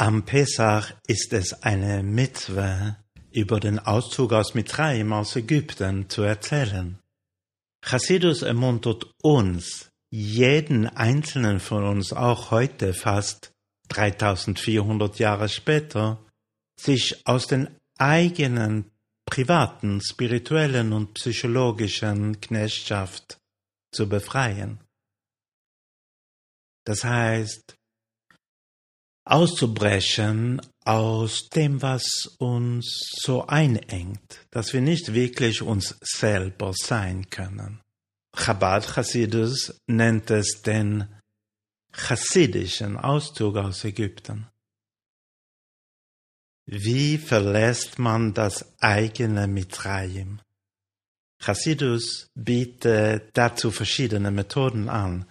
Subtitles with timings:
[0.00, 2.96] Am Pesach ist es eine Mitzwe,
[3.32, 6.98] über den Auszug aus Mitraim aus Ägypten zu erzählen.
[7.84, 13.52] Chassidus ermuntert uns, jeden einzelnen von uns auch heute fast
[13.90, 16.24] 3400 Jahre später,
[16.80, 18.90] sich aus den eigenen
[19.26, 23.38] privaten, spirituellen und psychologischen Knechtschaft
[23.92, 24.80] zu befreien.
[26.86, 27.76] Das heißt,
[29.24, 37.80] auszubrechen aus dem, was uns so einengt, dass wir nicht wirklich uns selber sein können.
[38.34, 41.06] Chabad Chassidus nennt es den
[41.92, 44.46] chassidischen Auszug aus Ägypten.
[46.66, 50.40] Wie verlässt man das eigene Mitraim?
[51.42, 55.26] Chassidus bietet dazu verschiedene Methoden an,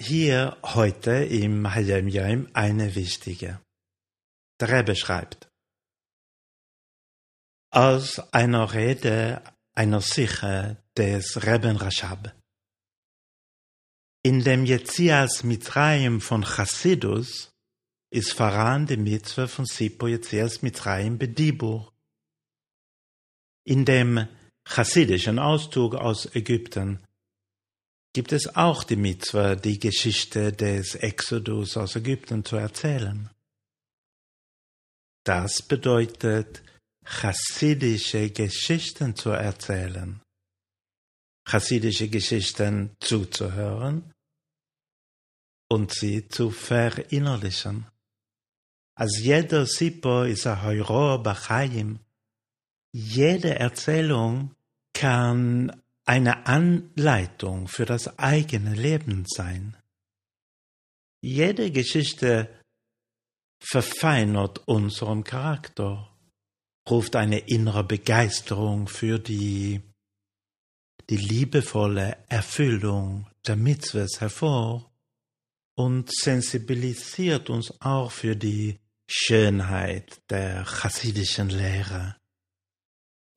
[0.00, 3.60] hier heute im Hayem Yom eine wichtige.
[4.60, 5.50] Der Rebbe schreibt,
[7.70, 9.42] aus einer Rede
[9.74, 12.34] einer Siche des Rebben Rashab.
[14.22, 17.50] In dem Jetzias Mitraim von Chassidus
[18.10, 21.92] ist voran die Mitzvah von Sippo Jetzias Mitraim Bedibur.
[23.64, 24.28] In dem
[24.64, 27.00] chassidischen Auszug aus Ägypten
[28.18, 33.30] gibt es auch die Mitzvah, die Geschichte des Exodus aus Ägypten zu erzählen.
[35.22, 36.64] Das bedeutet,
[37.04, 40.20] chassidische Geschichten zu erzählen,
[41.48, 44.12] chassidische Geschichten zuzuhören
[45.68, 47.86] und sie zu verinnerlichen.
[48.96, 52.00] Als jeder Sippo ist ein Heuro Bachayim.
[52.90, 54.56] Jede Erzählung
[54.92, 59.76] kann eine Anleitung für das eigene Leben sein.
[61.20, 62.48] Jede Geschichte
[63.60, 66.16] verfeinert unseren Charakter,
[66.88, 69.82] ruft eine innere Begeisterung für die,
[71.10, 74.90] die liebevolle Erfüllung der Mitzvahs hervor
[75.76, 82.16] und sensibilisiert uns auch für die Schönheit der chassidischen Lehre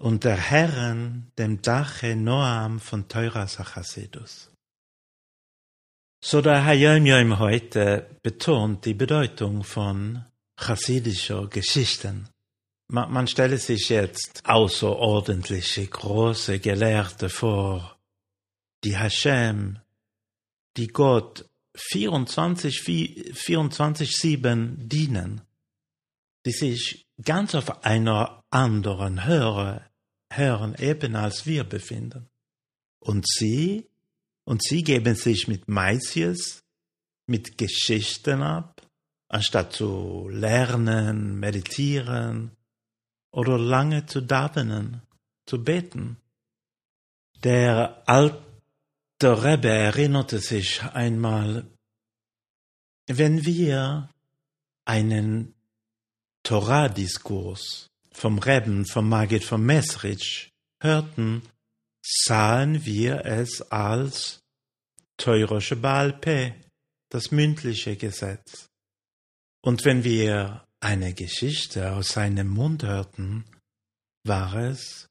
[0.00, 4.50] und der Herren dem Dache Noam von Teuras Achasedus.
[6.22, 10.24] So der Hayom Yom heute betont die Bedeutung von
[10.56, 12.28] chassidischer Geschichten.
[12.88, 17.96] Man, stelle sich jetzt außerordentliche große Gelehrte vor,
[18.82, 19.78] die Hashem,
[20.76, 21.44] die Gott
[21.76, 25.42] 24, 24, 7 dienen,
[26.46, 29.89] die sich ganz auf einer anderen höhere
[30.30, 32.28] Herren eben als wir befinden.
[33.00, 33.88] Und sie,
[34.44, 36.62] und sie geben sich mit Maisies,
[37.26, 38.86] mit Geschichten ab,
[39.28, 42.56] anstatt zu lernen, meditieren
[43.32, 45.02] oder lange zu davenen,
[45.46, 46.16] zu beten.
[47.42, 48.34] Der alte
[49.22, 51.66] Rebbe erinnerte sich einmal,
[53.06, 54.10] wenn wir
[54.84, 55.54] einen
[56.42, 60.50] Torah-Diskurs vom Reben, vom Magid von Mesrich
[60.82, 61.42] hörten,
[62.02, 64.40] sahen wir es als
[65.16, 66.54] teurosche Balpe,
[67.10, 68.68] das mündliche Gesetz.
[69.62, 73.44] Und wenn wir eine Geschichte aus seinem Mund hörten,
[74.24, 75.08] war es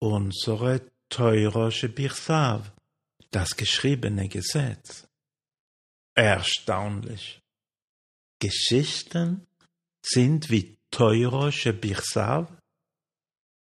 [0.00, 2.72] unsere teurosche Birsav,
[3.30, 5.06] das geschriebene Gesetz.
[6.14, 7.40] Erstaunlich.
[8.38, 9.46] Geschichten
[10.04, 12.52] sind wie Teurosche Birsav?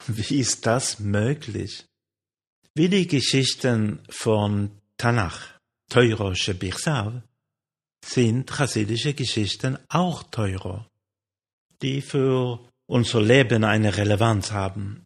[0.06, 1.84] Wie ist das möglich?
[2.74, 5.58] Wie die Geschichten von Tanach,
[5.90, 7.22] Teurosche Birsav,
[8.04, 10.88] sind chassidische Geschichten auch teurer,
[11.82, 15.04] die für unser Leben eine Relevanz haben.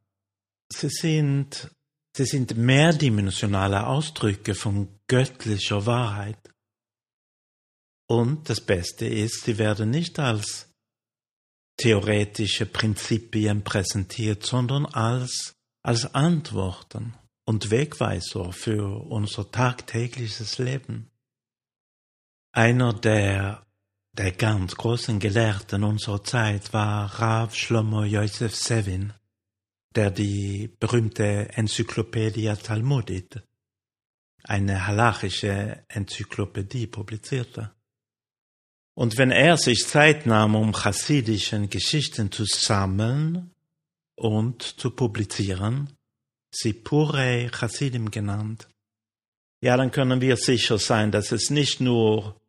[0.71, 1.71] Sie sind,
[2.15, 6.53] sie sind mehrdimensionale Ausdrücke von göttlicher Wahrheit.
[8.07, 10.70] Und das Beste ist, sie werden nicht als
[11.81, 17.15] theoretische Prinzipien präsentiert, sondern als, als Antworten
[17.47, 21.11] und Wegweiser für unser tagtägliches Leben.
[22.53, 23.67] Einer der,
[24.13, 29.15] der ganz großen Gelehrten unserer Zeit war Rav Shlomo Yosef Sevin,
[29.95, 33.43] der die berühmte Enzyklopädie Talmudit,
[34.45, 37.75] eine halachische Enzyklopädie, publizierte.
[38.95, 43.51] Und wenn er sich Zeit nahm, um chassidischen Geschichten zu sammeln
[44.17, 45.97] und zu publizieren,
[46.53, 48.69] sie Pure Chassidim genannt,
[49.63, 52.41] ja, dann können wir sicher sein, dass es nicht nur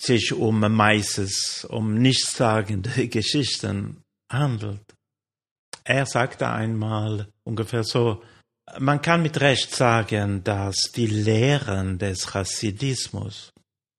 [0.00, 4.94] sich um meistens um nichtssagende Geschichten handelt.
[5.84, 8.22] Er sagte einmal ungefähr so,
[8.78, 13.52] man kann mit Recht sagen, dass die Lehren des Chassidismus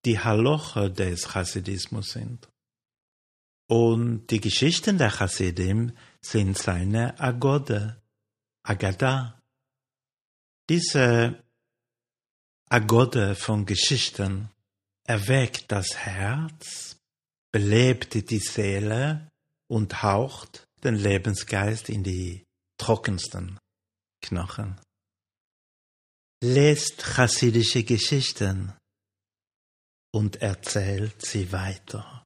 [0.05, 2.47] die Haloche des Chassidismus sind.
[3.67, 8.01] Und die Geschichten der Chassidim sind seine Agode,
[8.63, 9.41] Agada.
[10.69, 11.43] Diese
[12.69, 14.49] Agode von Geschichten
[15.03, 16.97] erweckt das Herz,
[17.51, 19.29] belebt die Seele
[19.67, 22.45] und haucht den Lebensgeist in die
[22.77, 23.59] trockensten
[24.21, 24.79] Knochen.
[26.43, 28.73] Lest chassidische Geschichten
[30.15, 32.24] und erzählt sie weiter.